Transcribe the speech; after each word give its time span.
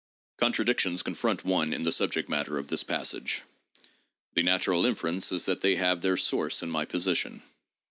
Contradictions 0.39 1.03
confront 1.03 1.45
one 1.45 1.71
in 1.73 1.83
the 1.83 1.91
subject 1.91 2.27
matter 2.27 2.57
of 2.57 2.65
this 2.69 2.81
passage— 2.81 3.43
the 4.33 4.41
natural 4.41 4.83
inference 4.83 5.31
is 5.31 5.45
that 5.45 5.61
they 5.61 5.75
have 5.75 6.01
their 6.01 6.17
source 6.17 6.63
in 6.63 6.71
my 6.71 6.85
position. 6.85 7.43